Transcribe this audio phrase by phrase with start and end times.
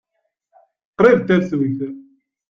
[0.97, 1.79] Qrib d tafsut.